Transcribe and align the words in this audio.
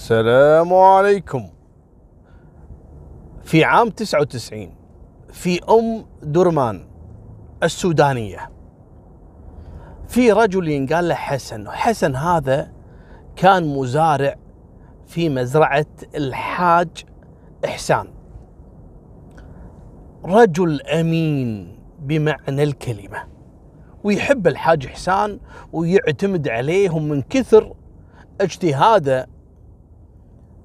السلام 0.00 0.74
عليكم. 0.74 1.48
في 3.42 3.64
عام 3.64 3.90
99 3.90 4.74
في 5.32 5.60
أم 5.70 6.04
درمان 6.22 6.86
السودانية. 7.62 8.50
في 10.08 10.32
رجل 10.32 10.68
ينقال 10.68 11.08
له 11.08 11.14
حسن 11.14 11.68
حسن 11.68 12.16
هذا 12.16 12.72
كان 13.36 13.76
مزارع 13.76 14.34
في 15.06 15.28
مزرعة 15.28 15.86
الحاج 16.14 17.04
إحسان. 17.64 18.06
رجل 20.24 20.82
أمين 20.82 21.78
بمعنى 21.98 22.62
الكلمة 22.62 23.18
ويحب 24.04 24.46
الحاج 24.46 24.86
إحسان 24.86 25.40
ويعتمد 25.72 26.48
عليهم 26.48 27.08
من 27.08 27.22
كثر 27.22 27.74
اجتهاده 28.40 29.39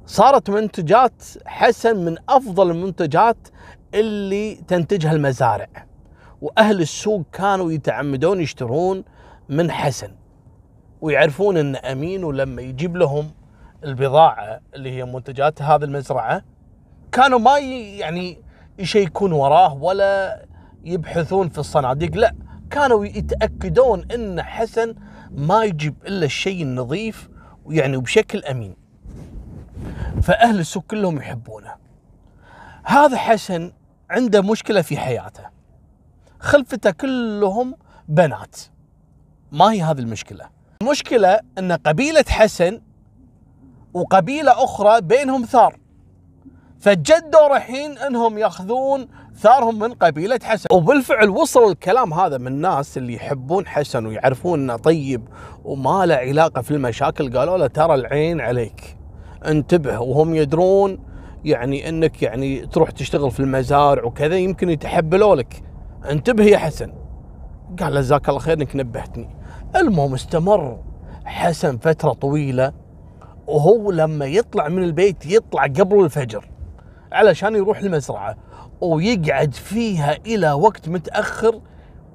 صارت 0.07 0.49
منتجات 0.49 1.23
حسن 1.45 2.05
من 2.05 2.17
أفضل 2.29 2.71
المنتجات 2.71 3.37
اللي 3.93 4.55
تنتجها 4.55 5.11
المزارع. 5.11 5.67
وأهل 6.41 6.81
السوق 6.81 7.23
كانوا 7.33 7.71
يتعمدون 7.71 8.41
يشترون 8.41 9.03
من 9.49 9.71
حسن 9.71 10.11
ويعرفون 11.01 11.57
انه 11.57 11.79
امين 11.91 12.23
ولما 12.23 12.61
يجيب 12.61 12.97
لهم 12.97 13.31
البضاعة 13.83 14.61
اللي 14.75 14.91
هي 14.91 15.05
منتجات 15.05 15.61
هذه 15.61 15.83
المزرعة 15.83 16.41
كانوا 17.11 17.39
ما 17.39 17.57
يعني 17.57 18.41
يشيكون 18.79 19.31
وراه 19.31 19.73
ولا 19.73 20.45
يبحثون 20.83 21.49
في 21.49 21.57
الصناديق 21.57 22.15
لا 22.15 22.35
كانوا 22.69 23.05
يتأكدون 23.05 24.11
إن 24.11 24.41
حسن 24.41 24.95
ما 25.31 25.63
يجيب 25.63 25.95
إلا 26.07 26.25
الشيء 26.25 26.63
النظيف 26.63 27.29
ويعني 27.65 27.97
وبشكل 27.97 28.39
أمين. 28.43 28.84
فأهل 30.21 30.59
السوق 30.59 30.83
كلهم 30.83 31.17
يحبونه. 31.17 31.75
هذا 32.83 33.17
حسن 33.17 33.71
عنده 34.09 34.41
مشكلة 34.41 34.81
في 34.81 34.97
حياته. 34.97 35.43
خلفته 36.39 36.91
كلهم 36.91 37.75
بنات. 38.07 38.55
ما 39.51 39.71
هي 39.71 39.81
هذه 39.81 39.99
المشكلة؟ 39.99 40.49
المشكلة 40.81 41.39
أن 41.57 41.71
قبيلة 41.71 42.25
حسن 42.29 42.81
وقبيلة 43.93 44.63
أخرى 44.63 45.01
بينهم 45.01 45.45
ثار. 45.45 45.79
فجدوا 46.79 47.47
رايحين 47.47 47.97
أنهم 47.97 48.37
يأخذون 48.37 49.07
ثارهم 49.37 49.79
من 49.79 49.93
قبيلة 49.93 50.39
حسن. 50.43 50.67
وبالفعل 50.71 51.29
وصل 51.29 51.71
الكلام 51.71 52.13
هذا 52.13 52.37
من 52.37 52.47
الناس 52.47 52.97
اللي 52.97 53.13
يحبون 53.13 53.67
حسن 53.67 54.05
ويعرفون 54.05 54.59
إنه 54.59 54.75
طيب 54.75 55.27
وما 55.63 56.05
له 56.05 56.15
علاقة 56.15 56.61
في 56.61 56.71
المشاكل 56.71 57.37
قالوا 57.37 57.57
له 57.57 57.67
ترى 57.67 57.95
العين 57.95 58.41
عليك. 58.41 58.97
انتبه 59.51 59.99
وهم 59.99 60.35
يدرون 60.35 60.99
يعني 61.45 61.89
إنك 61.89 62.21
يعني 62.21 62.65
تروح 62.65 62.91
تشتغل 62.91 63.31
في 63.31 63.39
المزارع 63.39 64.03
وكذا 64.03 64.35
يمكن 64.35 64.69
يتحبلوا 64.69 65.35
لك. 65.35 65.63
انتبه 66.09 66.43
يا 66.43 66.57
حسن. 66.57 66.93
قال 67.79 67.95
جزاك 67.95 68.29
الله 68.29 68.39
خير 68.39 68.57
إنك 68.57 68.75
نبهتني. 68.75 69.29
المهم 69.75 70.13
استمر 70.13 70.79
حسن 71.25 71.77
فترة 71.77 72.13
طويلة 72.13 72.73
وهو 73.47 73.91
لما 73.91 74.25
يطلع 74.25 74.67
من 74.67 74.83
البيت 74.83 75.25
يطلع 75.25 75.63
قبل 75.63 76.03
الفجر 76.03 76.49
علشان 77.11 77.55
يروح 77.55 77.79
المزرعة 77.79 78.35
ويقعد 78.81 79.53
فيها 79.53 80.17
إلى 80.25 80.51
وقت 80.51 80.89
متأخر 80.89 81.61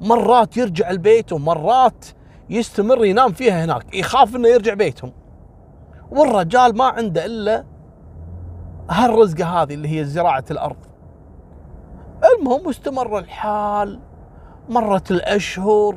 مرات 0.01 0.57
يرجع 0.57 0.91
البيت 0.91 1.33
ومرات 1.33 2.05
يستمر 2.51 3.05
ينام 3.05 3.33
فيها 3.33 3.65
هناك 3.65 3.95
يخاف 3.95 4.37
إنه 4.37 4.49
يرجع 4.49 4.75
بيتهم. 4.75 5.13
والرجال 6.11 6.77
ما 6.77 6.85
عنده 6.85 7.27
إلا 7.27 7.65
هالرزقة 8.91 9.45
هذه 9.45 9.75
اللي 9.75 10.01
هي 10.01 10.05
زراعة 10.05 10.45
الأرض. 10.51 10.77
المهم 12.37 12.69
استمر 12.69 13.19
الحال 13.19 14.01
مرت 14.69 15.11
الأشهر 15.11 15.97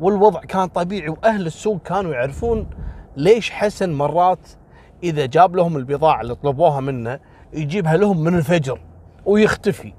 والوضع 0.00 0.40
كان 0.40 0.66
طبيعي 0.66 1.08
وأهل 1.08 1.46
السوق 1.46 1.82
كانوا 1.82 2.12
يعرفون 2.12 2.66
ليش 3.16 3.50
حسن 3.50 3.92
مرات 3.92 4.48
إذا 5.02 5.26
جاب 5.26 5.56
لهم 5.56 5.76
البضاعة 5.76 6.20
اللي 6.20 6.34
طلبوها 6.34 6.80
منه 6.80 7.20
يجيبها 7.52 7.96
لهم 7.96 8.20
من 8.20 8.34
الفجر 8.34 8.80
ويختفي. 9.26 9.92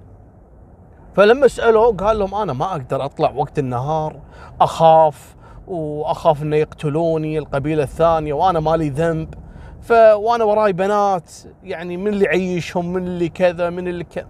فلما 1.14 1.48
سألوه 1.48 1.96
قال 1.96 2.20
لهم 2.20 2.36
أنا 2.36 2.54
ما 2.54 2.72
أقدر 2.72 3.06
أطلع 3.06 3.32
وقت 3.32 3.60
النهار 3.60 4.20
أخاف 4.62 5.35
وأخاف 5.68 6.42
إنه 6.44 6.56
يقتلوني 6.56 7.38
القبيلة 7.38 7.84
الثانية 7.84 8.34
وأنا 8.34 8.60
مالي 8.60 8.90
ذنب. 8.90 9.34
ف 9.82 9.92
وأنا 9.92 10.44
وراي 10.44 10.74
بنات 10.74 11.32
يعني 11.64 11.98
من 11.98 12.08
اللي 12.08 12.26
يعيشهم 12.26 12.94
من 12.94 13.08
اللي 13.08 13.30
كذا 13.30 13.70
من 13.70 13.88
اللي 13.88 14.04
كذا 14.04 14.28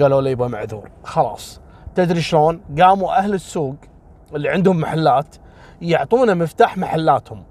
قالوا 0.00 0.22
لي 0.22 0.30
يبا 0.30 0.48
معذور. 0.48 0.90
خلاص. 1.04 1.60
تدري 1.94 2.20
شلون؟ 2.20 2.60
قاموا 2.80 3.18
أهل 3.18 3.34
السوق 3.34 3.76
اللي 4.34 4.48
عندهم 4.48 4.80
محلات 4.80 5.36
يعطونا 5.82 6.34
مفتاح 6.34 6.78
محلاتهم. 6.78 7.44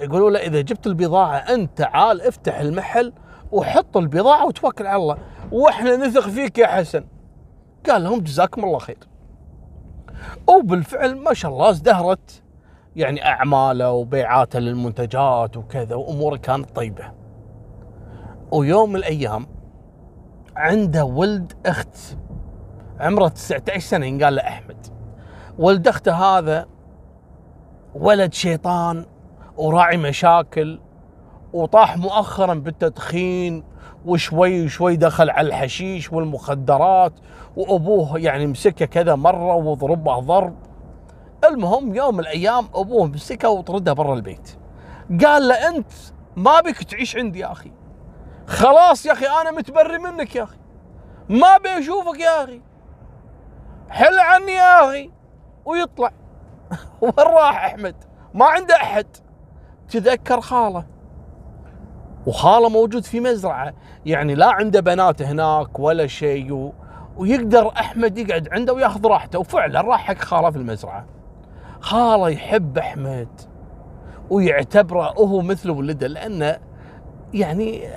يقولوا 0.00 0.30
له 0.30 0.38
إذا 0.38 0.60
جبت 0.60 0.86
البضاعة 0.86 1.36
أنت 1.36 1.78
تعال 1.78 2.22
افتح 2.22 2.58
المحل 2.58 3.12
وحط 3.52 3.96
البضاعة 3.96 4.46
وتوكل 4.46 4.86
على 4.86 5.02
الله. 5.02 5.16
وإحنا 5.52 5.96
نثق 5.96 6.28
فيك 6.28 6.58
يا 6.58 6.66
حسن. 6.66 7.04
قال 7.90 8.04
لهم 8.04 8.20
جزاكم 8.20 8.64
الله 8.64 8.78
خير. 8.78 8.98
وبالفعل 10.46 11.16
ما 11.16 11.34
شاء 11.34 11.52
الله 11.52 11.70
ازدهرت. 11.70 12.42
يعني 12.96 13.26
أعماله 13.26 13.90
وبيعاته 13.90 14.58
للمنتجات 14.58 15.56
وكذا 15.56 15.94
وأموره 15.94 16.36
كانت 16.36 16.70
طيبة. 16.76 17.12
ويوم 18.52 18.90
من 18.90 18.96
الأيام 18.96 19.46
عنده 20.56 21.04
ولد 21.04 21.52
أخت 21.66 21.96
عمره 23.00 23.28
19 23.28 23.80
سنة 23.80 24.06
ينقال 24.06 24.34
له 24.34 24.42
أحمد. 24.42 24.86
ولد 25.58 25.88
أخته 25.88 26.12
هذا 26.12 26.66
ولد 27.94 28.32
شيطان 28.32 29.06
وراعي 29.56 29.96
مشاكل 29.96 30.80
وطاح 31.52 31.96
مؤخرا 31.96 32.54
بالتدخين 32.54 33.64
وشوي 34.06 34.68
شوي 34.68 34.96
دخل 34.96 35.30
على 35.30 35.48
الحشيش 35.48 36.12
والمخدرات 36.12 37.12
وأبوه 37.56 38.18
يعني 38.18 38.46
مسكه 38.46 38.86
كذا 38.86 39.14
مرة 39.14 39.54
وضربه 39.54 40.18
ضرب. 40.18 40.54
المهم 41.44 41.94
يوم 41.94 42.14
من 42.14 42.20
الأيام 42.20 42.68
أبوه 42.74 43.06
مسكه 43.06 43.48
وطرده 43.48 43.92
برا 43.92 44.14
البيت. 44.14 44.56
قال 45.24 45.48
له 45.48 45.68
أنت 45.68 45.92
ما 46.36 46.60
بك 46.60 46.82
تعيش 46.82 47.16
عندي 47.16 47.38
يا 47.38 47.52
أخي. 47.52 47.72
خلاص 48.46 49.06
يا 49.06 49.12
أخي 49.12 49.26
أنا 49.26 49.50
متبري 49.50 49.98
منك 49.98 50.36
يا 50.36 50.42
أخي. 50.42 50.58
ما 51.28 51.56
ابي 51.56 51.68
اشوفك 51.68 52.20
يا 52.20 52.44
أخي. 52.44 52.60
حل 53.90 54.18
عني 54.18 54.52
يا 54.52 54.88
أخي. 54.88 55.10
ويطلع. 55.64 56.12
وين 57.00 57.12
راح 57.18 57.64
أحمد؟ 57.64 57.94
ما 58.34 58.46
عنده 58.46 58.76
أحد. 58.76 59.06
تذكر 59.88 60.40
خاله. 60.40 60.84
وخاله 62.26 62.68
موجود 62.68 63.04
في 63.04 63.20
مزرعة. 63.20 63.74
يعني 64.06 64.34
لا 64.34 64.50
عنده 64.50 64.80
بنات 64.80 65.22
هناك 65.22 65.78
ولا 65.78 66.06
شيء. 66.06 66.72
ويقدر 67.16 67.68
أحمد 67.68 68.18
يقعد 68.18 68.48
عنده 68.52 68.72
وياخذ 68.72 69.06
راحته. 69.06 69.38
وفعلا 69.38 69.80
راح 69.80 70.04
حق 70.04 70.18
خالة 70.18 70.50
في 70.50 70.56
المزرعة. 70.56 71.06
خالة 71.80 72.28
يحب 72.28 72.78
أحمد 72.78 73.28
ويعتبره 74.30 75.14
هو 75.18 75.40
مثل 75.40 75.70
ولده 75.70 76.06
لأنه 76.06 76.56
يعني 77.34 77.88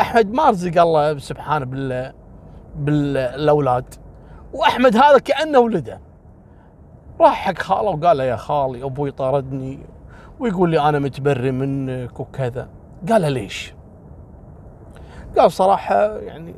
أحمد 0.00 0.32
ما 0.32 0.50
رزق 0.50 0.82
الله 0.82 1.18
سبحانه 1.18 1.64
بال 1.64 2.12
بالأولاد. 2.76 3.94
وأحمد 4.52 4.96
هذا 4.96 5.18
كأنه 5.18 5.58
ولده. 5.58 6.00
راح 7.20 7.34
حق 7.34 7.58
خالة 7.58 7.90
وقال 7.90 8.16
له 8.16 8.24
يا 8.24 8.36
خالي 8.36 8.84
أبوي 8.84 9.10
طردني 9.10 9.78
ويقول 10.40 10.70
لي 10.70 10.80
أنا 10.88 10.98
متبري 10.98 11.50
منك 11.50 12.20
وكذا. 12.20 12.68
قال 13.08 13.22
له 13.22 13.28
ليش؟ 13.28 13.74
قال 15.38 15.52
صراحة 15.52 16.18
يعني 16.18 16.54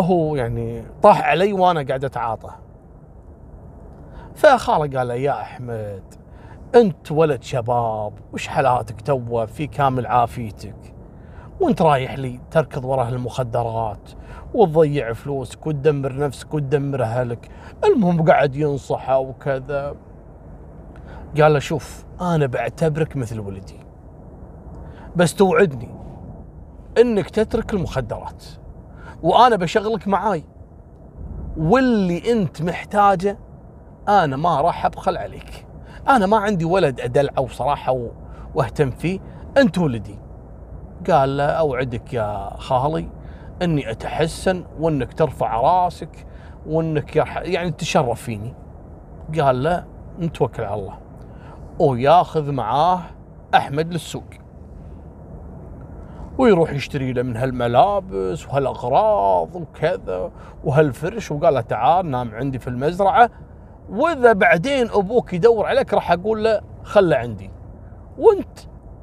هو 0.00 0.36
يعني 0.36 0.84
طاح 1.02 1.22
علي 1.22 1.52
وأنا 1.52 1.82
قاعد 1.82 2.04
أتعاطى. 2.04 2.50
فخاله 4.34 4.98
قال 4.98 5.08
له 5.08 5.14
يا 5.14 5.40
أحمد 5.40 6.02
أنت 6.74 7.12
ولد 7.12 7.42
شباب 7.42 8.12
وش 8.32 8.46
حالاتك 8.46 9.00
تو 9.00 9.46
في 9.46 9.66
كامل 9.66 10.06
عافيتك. 10.06 10.94
وأنت 11.60 11.82
رايح 11.82 12.18
لي 12.18 12.40
تركض 12.50 12.84
وراه 12.84 13.08
المخدرات 13.08 14.10
وتضيع 14.54 15.12
فلوسك 15.12 15.66
وتدمر 15.66 16.16
نفسك 16.16 16.54
وتدمر 16.54 17.02
أهلك. 17.02 17.50
المهم 17.84 18.24
قاعد 18.24 18.56
ينصحه 18.56 19.18
وكذا. 19.18 19.96
قال 21.40 21.52
له 21.52 21.58
شوف 21.58 22.04
أنا 22.20 22.46
بعتبرك 22.46 23.16
مثل 23.16 23.40
ولدي. 23.40 23.81
بس 25.16 25.34
توعدني 25.34 25.88
إنك 26.98 27.30
تترك 27.30 27.74
المخدرات. 27.74 28.44
وأنا 29.22 29.56
بشغلك 29.56 30.08
معاي. 30.08 30.44
واللي 31.56 32.32
أنت 32.32 32.62
محتاجه 32.62 33.38
أنا 34.08 34.36
ما 34.36 34.60
راح 34.60 34.86
أبخل 34.86 35.16
عليك. 35.16 35.66
أنا 36.08 36.26
ما 36.26 36.36
عندي 36.36 36.64
ولد 36.64 37.00
أدلعه 37.00 37.44
بصراحه 37.44 38.08
وأهتم 38.54 38.90
فيه. 38.90 39.20
أنت 39.56 39.78
ولدي. 39.78 40.18
قال 41.10 41.36
له 41.36 41.44
أوعدك 41.44 42.14
يا 42.14 42.50
خالي 42.56 43.08
إني 43.62 43.90
أتحسن 43.90 44.64
وإنك 44.80 45.12
ترفع 45.12 45.60
راسك 45.60 46.26
وإنك. 46.66 47.16
يعني 47.36 47.70
تشرف 47.70 48.22
فيني. 48.22 48.54
قال 49.40 49.62
له 49.62 49.84
نتوكل 50.20 50.62
على 50.62 50.80
الله. 50.80 50.98
وياخذ 51.78 52.52
معاه 52.52 53.00
أحمد 53.54 53.92
للسوق. 53.92 54.24
ويروح 56.38 56.72
يشتري 56.72 57.12
له 57.12 57.22
من 57.22 57.36
هالملابس 57.36 58.48
وهالأغراض 58.48 59.56
وكذا 59.56 60.30
وهالفرش 60.64 61.30
وقال 61.30 61.54
له 61.54 61.60
تعال 61.60 62.10
نام 62.10 62.34
عندي 62.34 62.58
في 62.58 62.68
المزرعة. 62.68 63.30
وإذا 63.90 64.32
بعدين 64.32 64.90
أبوك 64.90 65.32
يدور 65.34 65.66
عليك 65.66 65.94
راح 65.94 66.12
أقول 66.12 66.44
له 66.44 66.60
خله 66.82 67.16
عندي. 67.16 67.50
وأنت 68.18 68.58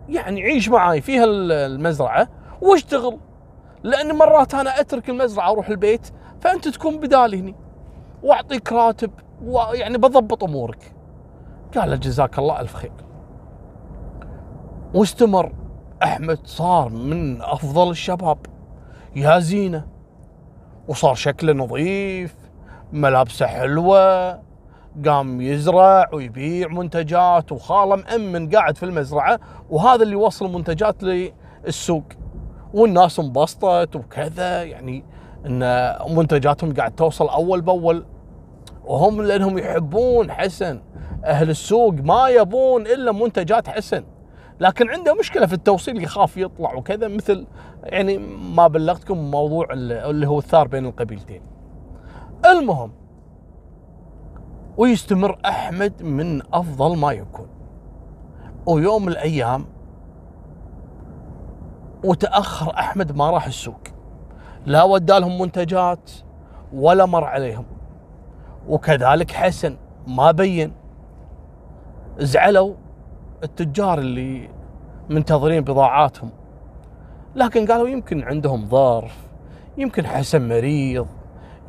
يعني 0.10 0.42
عيش 0.42 0.70
معاي 0.70 1.02
في 1.02 1.20
هالمزرعة 1.20 2.28
واشتغل. 2.62 3.18
لأن 3.84 4.16
مرات 4.16 4.56
أنا 4.56 4.80
أترك 4.80 5.10
المزرعة 5.10 5.50
وأروح 5.50 5.70
البيت 5.70 6.08
فأنت 6.40 6.68
تكون 6.68 7.00
بدالي 7.00 7.40
هني. 7.40 7.56
وأعطيك 8.24 8.74
راتب 8.74 9.12
ويعني 9.44 9.98
بضبط 9.98 10.44
أمورك. 10.44 10.96
قال 11.78 11.90
له 11.90 11.96
جزاك 11.96 12.40
الله 12.40 12.62
ألف 12.62 12.76
خير. 12.76 12.92
واستمر. 14.94 15.52
أحمد 16.04 16.48
صار 16.48 16.90
من 16.90 17.42
أفضل 17.42 17.90
الشباب. 17.90 18.38
يا 19.16 19.40
زينة. 19.40 19.88
وصار 20.88 21.16
شكله 21.16 21.54
نظيف 21.54 22.36
ملابسه 22.94 23.46
حلوة 23.46 24.40
قام 25.06 25.42
يزرع 25.42 26.10
ويبيع 26.14 26.68
منتجات 26.68 27.52
وخاله 27.52 27.96
مأمن 27.96 28.50
قاعد 28.50 28.78
في 28.78 28.84
المزرعة 28.84 29.40
وهذا 29.70 30.04
اللي 30.04 30.14
يوصل 30.14 30.54
منتجات 30.54 31.04
للسوق. 31.04 32.04
والناس 32.74 33.20
انبسطت 33.20 33.96
وكذا 33.96 34.64
يعني 34.64 35.06
إن 35.46 35.94
منتجاتهم 36.16 36.74
قاعد 36.74 36.96
توصل 36.96 37.30
أول 37.30 37.62
بأول. 37.62 38.06
وهم 38.84 39.22
لأنهم 39.22 39.58
يحبون 39.58 40.32
حسن. 40.32 40.82
أهل 41.26 41.50
السوق 41.50 41.94
ما 41.94 42.28
يبون 42.28 42.88
إلا 42.88 43.12
منتجات 43.12 43.68
حسن. 43.68 44.04
لكن 44.60 44.90
عنده 44.90 45.14
مشكلة 45.14 45.46
في 45.46 45.54
التوصيل 45.54 46.04
يخاف 46.04 46.38
يطلع 46.38 46.74
وكذا 46.74 47.08
مثل 47.08 47.48
يعني 47.84 48.18
ما 48.56 48.68
بلغتكم 48.68 49.32
موضوع 49.32 49.68
اللي 49.74 50.28
هو 50.28 50.40
الثار 50.40 50.68
بين 50.68 50.86
القبيلتين. 50.86 51.42
المهم 52.46 52.92
ويستمر 54.78 55.40
أحمد 55.46 56.04
من 56.04 56.42
أفضل 56.54 56.98
ما 56.98 57.12
يكون. 57.12 57.48
ويوم 58.66 59.06
من 59.06 59.12
الأيام 59.12 59.66
وتأخر 62.04 62.74
أحمد 62.74 63.18
ما 63.18 63.30
راح 63.30 63.46
السوق. 63.46 63.82
لا 64.66 64.84
ودالهم 64.84 65.42
منتجات 65.42 66.12
ولا 66.74 67.06
مر 67.06 67.24
عليهم. 67.24 67.66
وكذلك 68.68 69.32
حسن 69.32 69.78
ما 70.08 70.32
بين. 70.32 70.74
زعلوا 72.18 72.74
التجار 73.44 74.00
اللي 74.00 74.50
منتظرين 75.10 75.64
بضاعاتهم 75.64 76.30
لكن 77.36 77.66
قالوا 77.66 77.88
يمكن 77.88 78.24
عندهم 78.24 78.66
ظرف 78.70 79.18
يمكن 79.78 80.08
حسن 80.08 80.48
مريض 80.50 81.08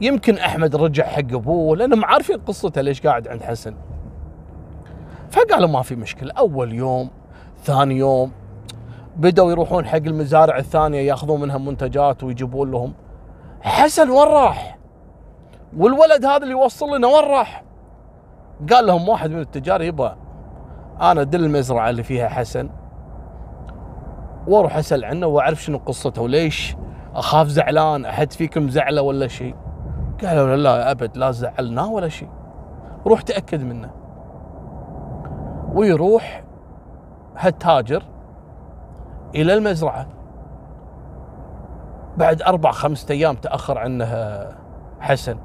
يمكن 0.00 0.38
أحمد 0.38 0.76
رجع 0.76 1.06
حق 1.06 1.32
أبوه 1.32 1.76
لأنهم 1.76 2.04
عارفين 2.04 2.36
قصته 2.36 2.80
ليش 2.80 3.06
قاعد 3.06 3.28
عند 3.28 3.42
حسن 3.42 3.74
فقالوا 5.30 5.68
ما 5.68 5.82
في 5.82 5.96
مشكلة 5.96 6.32
أول 6.32 6.72
يوم 6.72 7.10
ثاني 7.64 7.96
يوم 7.96 8.32
بدأوا 9.16 9.50
يروحون 9.50 9.86
حق 9.86 9.96
المزارع 9.96 10.58
الثانية 10.58 11.00
يأخذون 11.00 11.40
منها 11.40 11.58
منتجات 11.58 12.24
ويجيبون 12.24 12.70
لهم 12.70 12.92
حسن 13.60 14.10
وين 14.10 14.28
راح؟ 14.28 14.78
والولد 15.76 16.24
هذا 16.24 16.36
اللي 16.42 16.50
يوصل 16.50 16.96
لنا 16.96 17.06
وين 17.08 17.24
راح؟ 17.24 17.64
قال 18.72 18.86
لهم 18.86 19.08
واحد 19.08 19.30
من 19.30 19.40
التجار 19.40 19.82
يبا 19.82 20.16
أنا 21.00 21.22
دل 21.22 21.44
المزرعة 21.44 21.90
اللي 21.90 22.02
فيها 22.02 22.28
حسن 22.28 22.70
وأروح 24.46 24.76
أسأل 24.76 25.04
عنه 25.04 25.26
وأعرف 25.26 25.62
شنو 25.62 25.78
قصته 25.78 26.22
وليش 26.22 26.76
أخاف 27.14 27.46
زعلان 27.46 28.04
أحد 28.04 28.32
فيكم 28.32 28.68
زعله 28.68 29.02
ولا 29.02 29.26
شيء؟ 29.26 29.54
قالوا 30.24 30.56
لا 30.56 30.90
أبد 30.90 31.16
لا 31.16 31.30
زعلناه 31.30 31.90
ولا 31.90 32.08
شيء. 32.08 32.28
روح 33.06 33.22
تأكد 33.22 33.62
منه. 33.62 33.90
ويروح 35.74 36.44
هالتاجر 37.36 38.02
إلى 39.34 39.54
المزرعة. 39.54 40.06
بعد 42.16 42.42
أربع 42.42 42.70
خمسة 42.70 43.12
أيام 43.12 43.34
تأخر 43.34 43.78
عنه 43.78 44.06
حسن. 45.00 45.38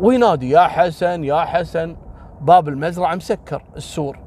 وينادي 0.00 0.50
يا 0.50 0.60
حسن 0.60 1.24
يا 1.24 1.40
حسن. 1.40 1.96
باب 2.40 2.68
المزرعة 2.68 3.14
مسكر 3.14 3.62
السور. 3.76 4.18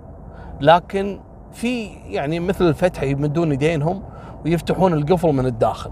لكن 0.63 1.19
في 1.51 1.85
يعني 1.85 2.39
مثل 2.39 2.65
الفتح 2.67 3.03
يمدون 3.03 3.51
يدينهم 3.51 4.03
ويفتحون 4.45 4.93
القفل 4.93 5.33
من 5.33 5.45
الداخل. 5.45 5.91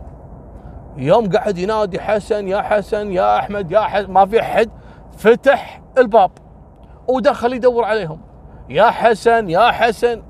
يوم 0.98 1.30
قعد 1.30 1.58
ينادي 1.58 2.00
حسن 2.00 2.48
يا 2.48 2.62
حسن 2.62 3.12
يا 3.12 3.40
أحمد 3.40 3.72
يا 3.72 3.80
حسن. 3.80 4.12
ما 4.12 4.26
في 4.26 4.42
أحد. 4.42 4.70
فتح 5.18 5.82
الباب. 5.98 6.32
ودخل 7.08 7.54
يدور 7.54 7.84
عليهم. 7.84 8.20
يا 8.70 8.92
حسن 8.92 9.50
يا 9.50 9.72
حسن. 9.72 10.22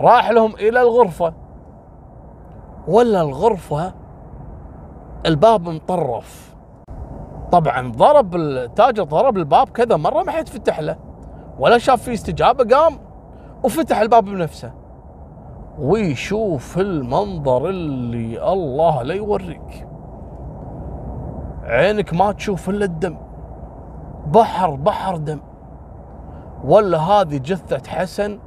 راح 0.00 0.30
لهم 0.30 0.54
إلى 0.54 0.80
الغرفة. 0.80 1.34
ولا 2.88 3.20
الغرفة 3.20 3.94
الباب 5.26 5.68
مطرف. 5.68 6.54
طبعا 7.52 7.92
ضرب 7.92 8.36
التاجر 8.36 9.02
ضرب 9.02 9.36
الباب 9.36 9.68
كذا 9.68 9.96
مرة 9.96 10.22
ما 10.22 10.32
حد 10.32 10.48
فتح 10.48 10.80
له. 10.80 10.96
ولا 11.58 11.78
شاف 11.78 12.02
فيه 12.02 12.12
استجابة 12.12 12.76
قام 12.76 13.09
وفتح 13.62 14.00
الباب 14.00 14.24
بنفسه. 14.24 14.72
ويشوف 15.78 16.78
المنظر 16.78 17.68
اللي 17.68 18.52
الله 18.52 19.02
لا 19.02 19.14
يوريك. 19.14 19.86
عينك 21.62 22.14
ما 22.14 22.32
تشوف 22.32 22.70
إلا 22.70 22.84
الدم. 22.84 23.16
بحر 24.26 24.70
بحر 24.70 25.16
دم. 25.16 25.40
ولا 26.64 26.98
هذه 26.98 27.36
جثة 27.36 27.90
حسن 27.90 28.38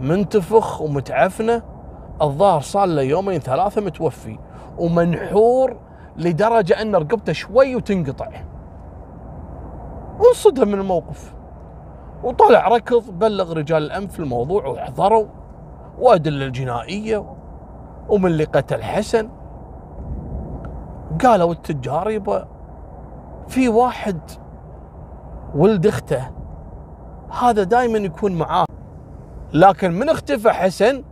منتفخ 0.00 0.80
ومتعفنة. 0.80 1.62
الظاهر 2.22 2.60
صار 2.60 2.86
له 2.86 3.02
يومين 3.02 3.38
ثلاثة 3.40 3.80
متوفي. 3.80 4.38
ومنحور 4.78 5.76
لدرجة 6.16 6.82
أن 6.82 6.94
رقبته 6.94 7.32
شوي 7.32 7.76
وتنقطع. 7.76 8.28
وانصدم 10.20 10.68
من 10.68 10.74
الموقف. 10.74 11.34
وطلع 12.24 12.68
ركض 12.68 13.18
بلغ 13.18 13.52
رجال 13.52 13.82
الأمن 13.82 14.08
في 14.08 14.20
الموضوع 14.20 14.66
وحضروا 14.66 15.26
وأدلة 15.98 16.46
الجنائية 16.46 17.34
ومن 18.08 18.26
اللي 18.26 18.44
قتل 18.44 18.82
حسن 18.82 19.30
قالوا 21.24 21.52
التجار 21.52 22.10
يبا 22.10 22.48
في 23.48 23.68
واحد 23.68 24.20
ولد 25.54 25.86
اخته 25.86 26.30
هذا 27.42 27.62
دائما 27.62 27.98
يكون 27.98 28.32
معاه. 28.32 28.64
لكن 29.52 29.92
من 29.92 30.08
اختفى 30.08 30.50
حسن؟ 30.50 31.04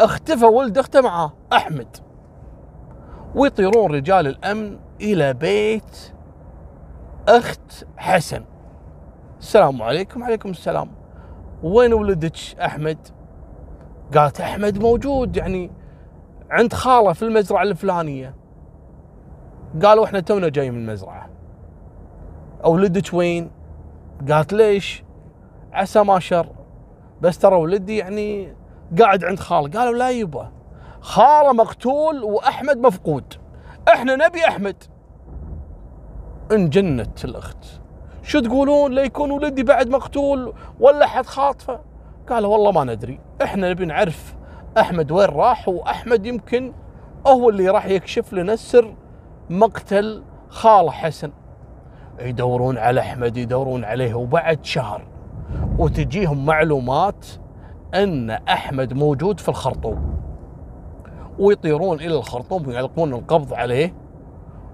اختفى 0.00 0.44
ولد 0.44 0.78
اخته 0.78 1.00
معاه 1.00 1.32
أحمد. 1.52 1.96
ويطيرون 3.34 3.94
رجال 3.94 4.26
الأمن 4.26 4.78
إلى 5.00 5.34
بيت 5.34 6.12
أخت 7.28 7.86
حسن. 7.96 8.44
السلام 9.40 9.82
عليكم. 9.82 10.22
وعليكم 10.22 10.50
السلام. 10.50 10.90
وين 11.62 11.92
ولدك 11.92 12.36
أحمد؟ 12.60 12.98
قالت 14.14 14.40
أحمد 14.40 14.78
موجود 14.78 15.36
يعني 15.36 15.70
عند 16.50 16.72
خالة 16.72 17.12
في 17.12 17.22
المزرعة 17.22 17.62
الفلانية. 17.62 18.34
قالوا 19.82 20.04
إحنا 20.04 20.20
تونا 20.20 20.48
جاي 20.48 20.70
من 20.70 20.78
المزرعة. 20.78 21.30
ولدك 22.64 23.14
وين؟ 23.14 23.50
قالت 24.30 24.52
ليش؟ 24.52 25.04
عسى 25.72 26.02
ما 26.02 26.18
شر. 26.18 26.48
بس 27.20 27.38
ترى 27.38 27.56
ولدي 27.56 27.96
يعني 27.96 28.56
قاعد 28.98 29.24
عند 29.24 29.38
خالة. 29.38 29.80
قالوا 29.80 29.98
لا 29.98 30.10
يبا. 30.10 30.52
خالة 31.00 31.52
مقتول 31.52 32.24
وأحمد 32.24 32.76
مفقود. 32.76 33.34
إحنا 33.88 34.16
نبي 34.16 34.44
أحمد. 34.48 34.84
انجنت 36.52 37.24
الأخت. 37.24 37.85
شو 38.26 38.40
تقولون؟ 38.40 38.92
لا 38.92 39.02
يكون 39.02 39.30
ولدي 39.30 39.62
بعد 39.62 39.88
مقتول 39.88 40.52
ولا 40.80 41.06
حد 41.06 41.26
خاطفه. 41.26 41.80
قالوا 42.28 42.52
والله 42.52 42.72
ما 42.72 42.84
ندري 42.84 43.20
إحنا 43.42 43.70
نبي 43.70 43.86
نعرف 43.86 44.36
أحمد 44.78 45.10
وين 45.10 45.28
راح 45.28 45.68
وأحمد 45.68 46.26
يمكن 46.26 46.72
هو 47.26 47.48
اللي 47.48 47.68
راح 47.68 47.86
يكشف 47.86 48.32
لنا 48.32 48.56
سر 48.56 48.94
مقتل 49.50 50.22
خالة 50.48 50.90
حسن. 50.90 51.32
يدورون 52.20 52.78
على 52.78 53.00
أحمد 53.00 53.36
يدورون 53.36 53.84
عليه 53.84 54.14
وبعد 54.14 54.64
شهر 54.64 55.06
وتجيهم 55.78 56.46
معلومات 56.46 57.26
أن 57.94 58.30
أحمد 58.30 58.92
موجود 58.92 59.40
في 59.40 59.48
الخرطوم. 59.48 60.16
ويطيرون 61.38 62.00
إلى 62.00 62.14
الخرطوم 62.18 62.68
ويلقون 62.68 63.14
القبض 63.14 63.54
عليه. 63.54 63.94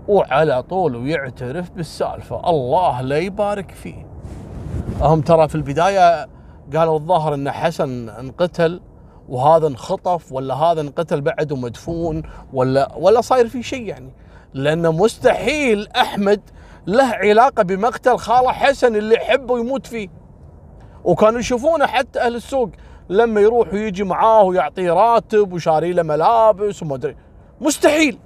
وعلى 0.08 0.62
طول 0.62 0.96
ويعترف 0.96 1.70
بالسالفة. 1.70 2.50
الله 2.50 3.00
لا 3.00 3.18
يبارك 3.18 3.70
فيه. 3.70 4.06
هم 5.00 5.20
ترى 5.20 5.48
في 5.48 5.54
البداية 5.54 6.28
قالوا 6.76 6.98
الظاهر 6.98 7.34
إن 7.34 7.50
حسن 7.50 8.08
انقتل 8.08 8.80
وهذا 9.28 9.66
انخطف 9.66 10.32
ولا 10.32 10.54
هذا 10.54 10.80
انقتل 10.80 11.20
بعد 11.20 11.52
ومدفون 11.52 12.22
ولا 12.52 12.92
ولا 12.96 13.20
صاير 13.20 13.48
في 13.48 13.62
شيء 13.62 13.82
يعني. 13.82 14.12
لأنه 14.54 14.92
مستحيل 14.92 15.88
أحمد 15.96 16.40
له 16.86 17.04
علاقة 17.04 17.62
بمقتل 17.62 18.18
خالة 18.18 18.52
حسن 18.52 18.96
اللي 18.96 19.14
يحبه 19.14 19.54
ويموت 19.54 19.86
فيه. 19.86 20.08
وكانوا 21.04 21.40
يشوفونه 21.40 21.86
حتى 21.86 22.20
أهل 22.20 22.34
السوق 22.34 22.70
لما 23.08 23.40
يروح 23.40 23.74
ويجي 23.74 24.04
معاه 24.04 24.42
ويعطيه 24.42 24.92
راتب 24.92 25.52
وشاري 25.52 25.92
له 25.92 26.02
ملابس 26.02 26.82
وما 26.82 26.94
أدري. 26.94 27.16
مستحيل. 27.60 28.18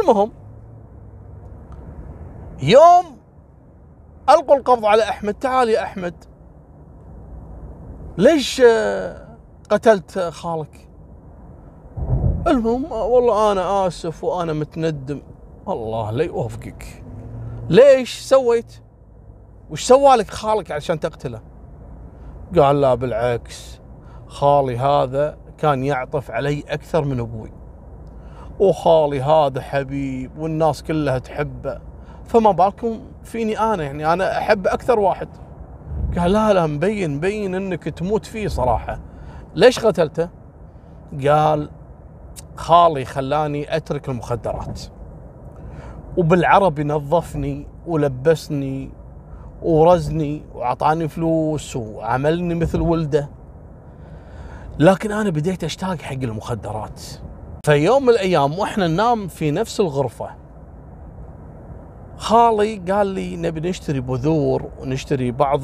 المهم 0.00 0.32
يوم 2.62 3.16
ألقوا 4.30 4.56
القبض 4.56 4.84
على 4.84 5.02
أحمد 5.02 5.34
تعال 5.34 5.68
يا 5.68 5.82
أحمد. 5.82 6.14
ليش 8.18 8.62
قتلت 9.70 10.18
خالك؟ 10.18 10.88
المهم 12.46 12.92
والله 12.92 13.52
أنا 13.52 13.86
آسف 13.86 14.24
وأنا 14.24 14.52
متندم. 14.52 15.22
الله 15.68 16.10
لا 16.10 16.24
يوفقك 16.24 17.04
ليش 17.68 18.18
سويت؟ 18.18 18.82
وش 19.70 19.84
سوالك 19.84 20.30
خالك 20.30 20.70
عشان 20.70 21.00
تقتله؟ 21.00 21.40
قال 22.58 22.80
لا 22.80 22.94
بالعكس. 22.94 23.80
خالي 24.26 24.78
هذا 24.78 25.38
كان 25.58 25.84
يعطف 25.84 26.30
علي 26.30 26.64
أكثر 26.68 27.04
من 27.04 27.20
أبوي. 27.20 27.59
وخالي 28.60 29.22
هذا 29.22 29.60
حبيب 29.60 30.38
والناس 30.38 30.82
كلها 30.82 31.18
تحبه. 31.18 31.80
فما 32.24 32.50
بالكم 32.50 33.00
فيني 33.24 33.60
أنا 33.60 33.84
يعني 33.84 34.12
أنا 34.12 34.38
أحب 34.38 34.66
أكثر 34.66 34.98
واحد. 34.98 35.28
قال 36.18 36.32
لا 36.32 36.52
لا 36.52 36.66
مبين 36.66 37.16
مبين 37.16 37.54
إنك 37.54 37.84
تموت 37.84 38.26
فيه 38.26 38.48
صراحة. 38.48 38.98
ليش 39.54 39.78
قتلته؟ 39.78 40.28
قال 41.26 41.70
خالي 42.56 43.04
خلاني 43.04 43.76
أترك 43.76 44.08
المخدرات. 44.08 44.80
وبالعربي 46.16 46.84
نظفني 46.84 47.66
ولبسني 47.86 48.90
ورزني 49.62 50.42
وأعطاني 50.54 51.08
فلوس 51.08 51.76
وعملني 51.76 52.54
مثل 52.54 52.80
ولده. 52.80 53.28
لكن 54.78 55.12
أنا 55.12 55.30
بديت 55.30 55.64
أشتاق 55.64 56.02
حق 56.02 56.12
المخدرات. 56.12 57.02
في 57.66 57.72
يوم 57.72 58.02
من 58.02 58.08
الأيام 58.08 58.58
وإحنا 58.58 58.86
ننام 58.86 59.28
في 59.28 59.50
نفس 59.50 59.80
الغرفة. 59.80 60.30
خالي 62.16 62.76
قال 62.76 63.06
لي 63.06 63.36
نبي 63.36 63.68
نشتري 63.68 64.00
بذور 64.00 64.70
ونشتري 64.80 65.30
بعض 65.30 65.60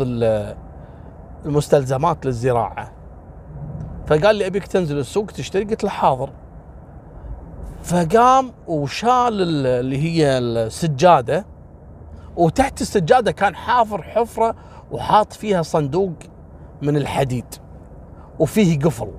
المستلزمات 1.45 2.27
للزراعة. 2.27 2.93
فقال 4.07 4.37
لي 4.37 4.47
أبيك 4.47 4.67
تنزل 4.67 4.99
السوق 4.99 5.27
تشتري؟ 5.27 5.65
قلت 5.65 5.85
له 5.85 5.91
حاضر. 5.91 6.31
فقام 7.83 8.53
وشال 8.67 9.67
اللي 9.67 9.99
هي 9.99 10.39
السجادة 10.39 11.47
وتحت 12.37 12.81
السجادة 12.81 13.33
كان 13.33 13.55
حافر 13.55 14.03
حفرة 14.03 14.55
وحاط 14.91 15.33
فيها 15.33 15.63
صندوق 15.63 16.13
من 16.83 16.97
الحديد 16.97 17.55
وفيه 18.39 18.79
قفل. 18.79 19.13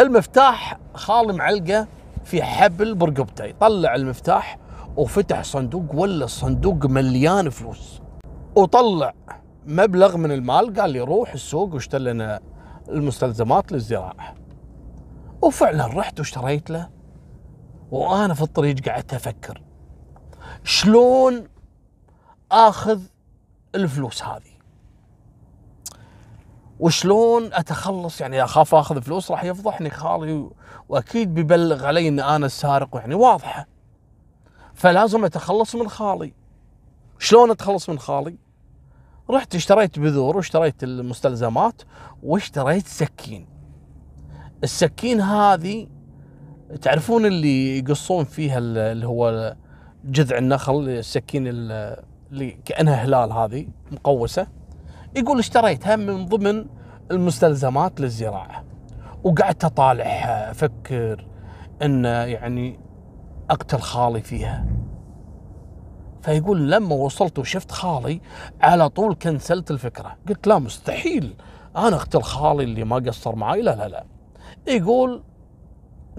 المفتاح 0.00 0.78
خالي 0.94 1.32
معلقة 1.32 1.86
في 2.24 2.42
حبل 2.42 2.94
برقبته 2.94 3.44
يطلع 3.44 3.94
المفتاح 3.94 4.58
وفتح 4.96 5.42
صندوق 5.42 5.94
ولا 5.94 6.24
الصندوق 6.24 6.86
مليان 6.86 7.50
فلوس. 7.50 8.00
وطلع 8.56 9.14
مبلغ 9.66 10.16
من 10.16 10.32
المال 10.32 10.80
قال 10.80 10.90
لي 10.90 11.00
روح 11.00 11.32
السوق 11.32 11.74
واشتري 11.74 12.04
لنا 12.04 12.40
المستلزمات 12.88 13.72
للزراعة. 13.72 14.34
وفعلا 15.42 15.86
رحت 15.86 16.18
واشتريت 16.18 16.70
له. 16.70 16.88
وأنا 17.90 18.34
في 18.34 18.42
الطريق 18.42 18.88
قعدت 18.88 19.14
أفكر 19.14 19.62
شلون 20.64 21.44
آخذ 22.52 23.00
الفلوس 23.74 24.22
هذه. 24.22 24.49
وشلون 26.80 27.52
أتخلص؟ 27.52 28.20
يعني 28.20 28.44
أخاف 28.44 28.74
آخذ 28.74 29.02
فلوس 29.02 29.30
راح 29.30 29.44
يفضحني 29.44 29.90
خالي 29.90 30.50
وأكيد 30.88 31.34
بيبلغ 31.34 31.86
علي 31.86 32.08
إن 32.08 32.20
أنا 32.20 32.46
السارق 32.46 32.96
يعني 32.96 33.14
واضحة. 33.14 33.66
فلازم 34.74 35.24
أتخلص 35.24 35.74
من 35.74 35.88
خالي. 35.88 36.32
شلون 37.18 37.50
أتخلص 37.50 37.90
من 37.90 37.98
خالي؟ 37.98 38.36
رحت 39.30 39.54
اشتريت 39.54 39.98
بذور 39.98 40.36
واشتريت 40.36 40.84
المستلزمات 40.84 41.82
واشتريت 42.22 42.86
سكين. 42.86 43.46
السكين 44.64 45.20
هذه 45.20 45.86
تعرفون 46.82 47.26
اللي 47.26 47.78
يقصون 47.78 48.24
فيها 48.24 48.58
اللي 48.58 49.06
هو 49.06 49.56
جذع 50.04 50.38
النخل 50.38 50.88
السكين 50.88 51.44
اللي 51.46 52.58
كأنها 52.64 52.94
هلال 52.94 53.32
هذه 53.32 53.68
مقوسة. 53.92 54.59
يقول 55.16 55.38
اشتريتها 55.38 55.96
من 55.96 56.26
ضمن 56.26 56.66
المستلزمات 57.10 58.00
للزراعة. 58.00 58.64
وقعدت 59.24 59.64
أطالعها 59.64 60.50
أفكر 60.50 61.26
إن 61.82 62.04
يعني 62.04 62.80
أقتل 63.50 63.78
خالي 63.78 64.20
فيها. 64.20 64.66
فيقول 66.22 66.70
لما 66.70 66.94
وصلت 66.94 67.38
وشفت 67.38 67.72
خالي 67.72 68.20
على 68.60 68.88
طول 68.88 69.14
كنسلت 69.14 69.70
الفكرة. 69.70 70.16
قلت 70.28 70.46
لا 70.46 70.58
مستحيل 70.58 71.34
أنا 71.76 71.96
أقتل 71.96 72.22
خالي 72.22 72.64
اللي 72.64 72.84
ما 72.84 72.96
قصر 72.96 73.36
معي 73.36 73.62
لا 73.62 73.76
لا 73.76 73.88
لا. 73.88 74.04
يقول 74.66 75.22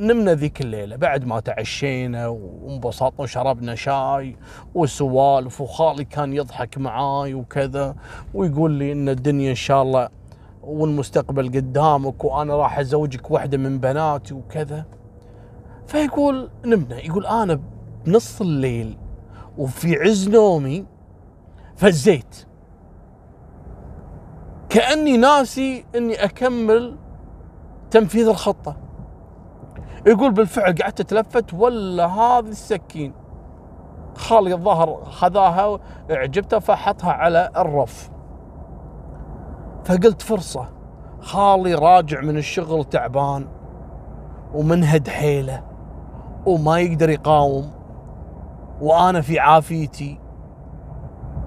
نمنا 0.01 0.33
ذيك 0.33 0.61
الليلة. 0.61 0.95
بعد 0.95 1.25
ما 1.25 1.39
تعشينا 1.39 2.27
وانبسطنا 2.27 3.21
وشربنا 3.21 3.75
شاي 3.75 4.35
وسوالف 4.75 5.61
وخالي 5.61 6.05
كان 6.05 6.33
يضحك 6.33 6.77
معاي 6.77 7.33
وكذا 7.33 7.95
ويقول 8.33 8.71
لي 8.71 8.91
إن 8.91 9.09
الدنيا 9.09 9.49
إن 9.49 9.55
شاء 9.55 9.81
الله 9.81 10.09
والمستقبل 10.63 11.47
قدامك 11.47 12.23
وأنا 12.23 12.55
راح 12.55 12.79
أزوجك 12.79 13.31
واحدة 13.31 13.57
من 13.57 13.79
بناتي 13.79 14.33
وكذا. 14.33 14.85
فيقول 15.87 16.49
نمنا 16.65 16.99
يقول 16.99 17.25
أنا 17.25 17.59
بنص 18.05 18.41
الليل 18.41 18.97
وفي 19.57 19.95
عز 19.95 20.29
نومي 20.29 20.85
فزيت. 21.75 22.45
كأني 24.69 25.17
ناسي 25.17 25.85
إني 25.95 26.23
أكمل 26.23 26.97
تنفيذ 27.91 28.27
الخطة. 28.27 28.77
يقول 30.07 30.31
بالفعل 30.31 30.75
قعدت 30.75 30.99
أتلفت 30.99 31.53
ولا 31.53 32.05
هذه 32.05 32.49
السكين. 32.49 33.13
خالي 34.15 34.53
الظهر 34.53 35.03
خذاها 35.05 35.79
عجبته 36.09 36.59
فحطها 36.59 37.11
على 37.11 37.49
الرف. 37.57 38.09
فقلت 39.85 40.21
فرصة. 40.21 40.65
خالي 41.21 41.73
راجع 41.73 42.21
من 42.21 42.37
الشغل 42.37 42.83
تعبان 42.83 43.47
ومنهد 44.53 45.07
حيله 45.07 45.63
وما 46.45 46.79
يقدر 46.79 47.09
يقاوم 47.09 47.71
وأنا 48.81 49.21
في 49.21 49.39
عافيتي 49.39 50.19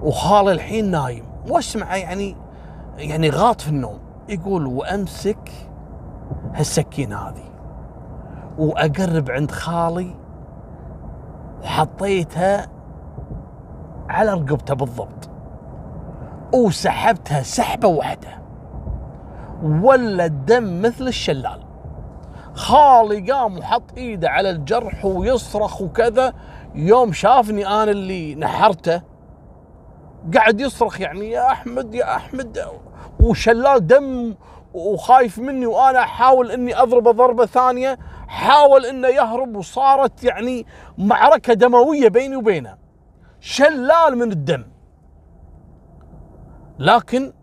وخالي 0.01 0.51
الحين 0.51 0.91
نايم. 0.91 1.25
واسمعه 1.49 1.95
يعني 1.95 2.35
يعني 2.97 3.29
غاط 3.29 3.61
في 3.61 3.69
النوم. 3.69 3.99
يقول 4.29 4.67
وأمسك 4.67 5.51
هالسكين 6.53 7.13
هذه. 7.13 7.54
وأقرب 8.57 9.31
عند 9.31 9.51
خالي 9.51 10.15
وحطيتها 11.63 12.67
على 14.09 14.33
رقبته 14.33 14.75
بالضبط. 14.75 15.29
وسحبتها 16.53 17.41
سحبة 17.41 17.87
واحدة. 17.87 18.29
ولا 19.63 20.25
الدم 20.25 20.81
مثل 20.81 21.07
الشلال. 21.07 21.59
خالي 22.53 23.31
قام 23.31 23.57
وحط 23.57 23.83
إيده 23.97 24.29
على 24.29 24.49
الجرح 24.49 25.05
ويصرخ 25.05 25.81
وكذا. 25.81 26.33
يوم 26.75 27.13
شافني 27.13 27.67
أنا 27.67 27.91
اللي 27.91 28.35
نحرته 28.35 29.01
قاعد 30.33 30.61
يصرخ 30.61 31.01
يعني 31.01 31.31
يا 31.31 31.51
أحمد 31.51 31.95
يا 31.95 32.15
أحمد. 32.15 32.59
وشلال 33.19 33.87
دم 33.87 34.35
وخايف 34.73 35.39
مني 35.39 35.65
وأنا 35.65 35.99
أحاول 35.99 36.51
إني 36.51 36.81
أضربه 36.81 37.11
ضربة 37.11 37.45
ثانية. 37.45 37.97
حاول 38.27 38.85
انه 38.85 39.07
يهرب 39.07 39.55
وصارت 39.55 40.23
يعني 40.23 40.65
معركة 40.97 41.53
دموية 41.53 42.07
بيني 42.07 42.35
وبينه. 42.35 42.77
شلال 43.39 44.17
من 44.17 44.31
الدم. 44.31 44.65
لكن 46.79 47.33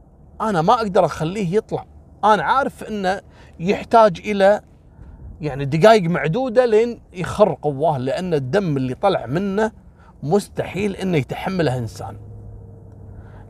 أنا 0.41 0.62
ما 0.62 0.75
أقدر 0.75 1.05
أخليه 1.05 1.57
يطلع. 1.57 1.87
أنا 2.25 2.43
عارف 2.43 2.85
إنه 2.85 3.21
يحتاج 3.61 4.21
إلى 4.25 4.61
يعني 5.41 5.65
دقائق 5.65 6.03
معدودة 6.11 6.65
لين 6.65 7.01
يخر 7.12 7.57
قواه 7.62 7.99
لأن 7.99 8.35
الدم 8.35 8.77
اللي 8.77 8.95
طلع 8.95 9.27
منه 9.27 9.73
مستحيل 10.23 10.97
إنه 10.97 11.19
يتحمله 11.19 11.79
إنسان. 11.79 12.17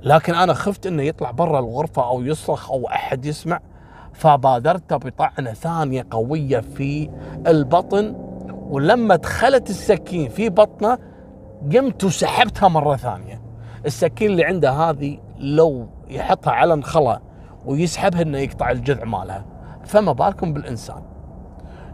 لكن 0.02 0.34
أنا 0.34 0.54
خفت 0.54 0.86
إنه 0.86 1.02
يطلع 1.02 1.30
برا 1.30 1.58
الغرفة 1.58 2.08
أو 2.08 2.22
يصرخ 2.22 2.70
أو 2.70 2.88
أحد 2.88 3.24
يسمع. 3.24 3.60
فبادرت 4.12 4.94
بطعنة 4.94 5.52
ثانية 5.52 6.06
قوية 6.10 6.60
في 6.60 7.10
البطن 7.46 8.14
ولما 8.70 9.16
دخلت 9.16 9.70
السكين 9.70 10.28
في 10.28 10.48
بطنه 10.48 10.98
قمت 11.72 12.04
وسحبتها 12.04 12.68
مرة 12.68 12.96
ثانية. 12.96 13.42
السكين 13.86 14.30
اللي 14.30 14.44
عنده 14.44 14.70
هذه 14.70 15.18
لو 15.38 15.88
يحطها 16.08 16.52
على 16.52 16.74
انخلة 16.74 17.20
ويسحبها 17.66 18.22
إنه 18.22 18.38
يقطع 18.38 18.70
الجذع 18.70 19.04
مالها. 19.04 19.44
فما 19.84 20.12
بالكم 20.12 20.52
بالإنسان. 20.52 21.02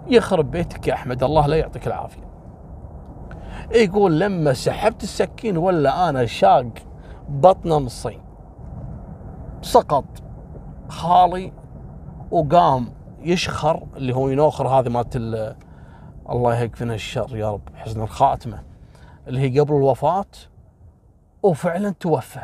يخرب 0.07 0.51
بيتك 0.51 0.89
يا 0.89 0.95
أحمد 0.95 1.23
الله 1.23 1.47
لا 1.47 1.57
يعطيك 1.57 1.87
العافية. 1.87 2.29
يقول 3.71 4.21
لما 4.21 4.53
سحبت 4.53 5.03
السكين 5.03 5.57
ولا 5.57 6.09
أنا 6.09 6.27
شاق 6.27 6.71
بطنه 7.29 7.79
نصين. 7.79 8.21
سقط. 9.63 10.05
خالي 10.89 11.53
وقام 12.31 12.93
يشخر 13.21 13.87
اللي 13.97 14.15
هو 14.15 14.29
ينوخر 14.29 14.69
هذه 14.69 14.89
مالت 14.89 15.17
الله 16.31 16.59
يكفينا 16.59 16.95
الشر 16.95 17.37
يا 17.37 17.51
رب 17.53 17.69
حسن 17.75 18.01
الخاتمة. 18.03 18.63
اللي 19.29 19.41
هي 19.41 19.61
قبل 19.61 19.77
الوفاة 19.77 20.25
وفعلا 21.43 21.95
توفى. 22.01 22.41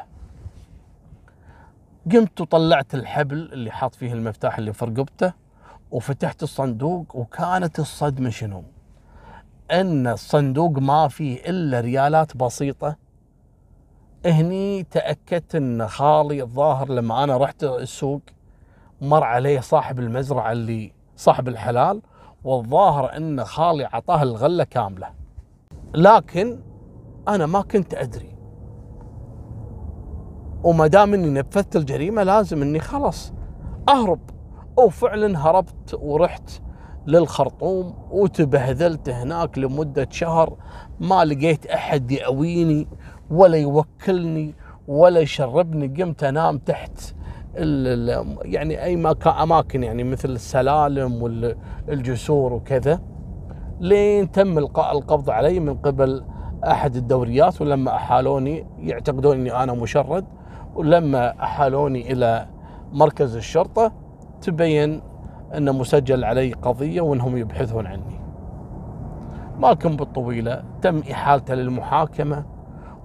قمت 2.13 2.41
وطلعت 2.41 2.95
الحبل 2.95 3.53
اللي 3.53 3.71
حاط 3.71 3.95
فيه 3.95 4.13
المفتاح 4.13 4.59
اللي 4.59 4.73
في 4.73 4.85
رقبته 4.85 5.33
وفتحت 5.91 6.43
الصندوق 6.43 7.17
وكانت 7.17 7.79
الصدمة 7.79 8.31
شنو؟ 8.31 8.65
أن 9.71 10.07
الصندوق 10.07 10.79
ما 10.79 11.09
فيه 11.09 11.51
إلا 11.51 11.81
ريالات 11.81 12.37
بسيطة. 12.37 12.97
هني 14.27 14.83
تأكدت 14.83 15.55
إن 15.55 15.89
خالي 15.89 16.43
الظاهر 16.43 16.93
لما 16.93 17.25
أنا 17.25 17.37
رحت 17.37 17.65
السوق 17.65 18.21
مر 19.05 19.25
عليه 19.25 19.61
صاحب 19.61 19.99
المزرعة 19.99 20.53
اللي 20.53 20.93
صاحب 21.17 21.49
الحلال 21.49 22.03
والظاهر 22.45 23.17
إن 23.17 23.45
خالي 23.45 23.85
عطاه 23.85 24.23
الغلة 24.23 24.65
كاملة. 24.65 25.11
لكن 25.95 26.61
أنا 27.29 27.47
ما 27.47 27.61
كنت 27.61 27.95
أدري. 27.95 28.37
وما 30.65 30.87
دام 30.87 31.15
إني 31.15 31.31
نفذت 31.31 31.77
الجريمة 31.77 32.23
لازم 32.23 32.63
إني 32.63 32.81
خلاص 32.81 33.33
أهرب. 33.89 34.21
وفعلا 34.79 35.39
هربت 35.39 35.95
ورحت 35.95 36.51
للخرطوم 37.07 37.95
وتبهذلت 38.11 39.09
هناك 39.09 39.59
لمدة 39.59 40.09
شهر. 40.11 40.57
ما 41.01 41.25
لقيت 41.25 41.67
أحد 41.67 42.11
يأويني 42.11 42.89
ولا 43.31 43.57
يوكلني 43.57 44.55
ولا 44.89 45.21
يشربني. 45.21 46.03
قمت 46.03 46.25
أنام 46.25 46.59
تحت 46.59 47.15
يعني 47.57 48.85
أي 48.85 48.97
مكان 48.97 49.33
أماكن 49.35 49.83
يعني 49.83 50.05
مثل 50.05 50.31
السلالم 50.31 51.23
والجسور 51.89 52.53
وكذا 52.53 53.01
لين 53.81 54.31
تم 54.31 54.59
إلقاء 54.59 54.99
القبض 54.99 55.31
علي 55.31 55.61
من 55.61 55.75
قبل 55.75 56.25
أحد 56.65 56.97
الدوريات 56.97 57.61
ولما 57.61 57.95
أحالوني 57.95 58.67
يعتقدون 58.79 59.37
أني 59.37 59.63
أنا 59.63 59.73
مشرد 59.73 60.25
ولما 60.75 61.43
أحالوني 61.43 62.13
إلى 62.13 62.47
مركز 62.93 63.37
الشرطة 63.37 63.93
تبين 64.41 65.03
أنه 65.57 65.73
مسجل 65.73 66.25
علي 66.25 66.53
قضية 66.53 67.01
وأنهم 67.01 67.37
يبحثون 67.37 67.87
عني. 67.87 68.21
مالكم 69.59 69.97
بالطويلة 69.97 70.63
تم 70.83 71.03
إحالته 71.11 71.55
للمحاكمة 71.55 72.45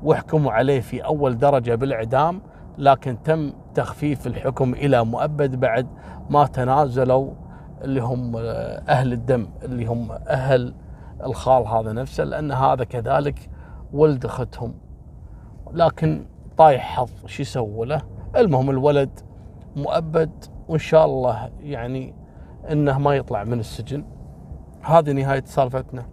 وحكموا 0.03 0.51
عليه 0.51 0.79
في 0.79 1.05
أول 1.05 1.37
درجة 1.37 1.75
بالإعدام 1.75 2.41
لكن 2.77 3.23
تم 3.23 3.51
تخفيف 3.79 4.27
الحكم 4.27 4.73
إلى 4.73 5.05
مؤبد 5.05 5.55
بعد 5.55 5.87
ما 6.29 6.45
تنازلوا 6.45 7.31
اللي 7.83 8.01
هم 8.01 8.35
أهل 8.35 9.13
الدم 9.13 9.47
اللي 9.63 9.85
هم 9.85 10.11
أهل 10.11 10.73
الخال 11.23 11.67
هذا 11.67 11.91
نفسه 11.91 12.23
لأن 12.23 12.51
هذا 12.51 12.83
كذلك 12.83 13.49
ولد 13.93 14.25
أختهم. 14.25 14.73
لكن 15.71 16.25
طايح 16.57 16.95
حظ 16.95 17.09
شو 17.25 17.41
يسووا 17.41 17.85
له؟ 17.85 18.01
المهم 18.35 18.69
الولد 18.69 19.19
مؤبد 19.75 20.31
وإن 20.67 20.79
شاء 20.79 21.05
الله 21.05 21.49
يعني 21.61 22.13
إنه 22.71 22.97
ما 22.97 23.15
يطلع 23.15 23.43
من 23.43 23.59
السجن. 23.59 24.05
هذه 24.81 25.11
نهاية 25.11 25.43
سالفتنا. 25.45 26.05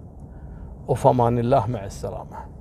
وفمان 0.88 1.38
الله 1.38 1.66
مع 1.66 1.85
السلامة. 1.85 2.56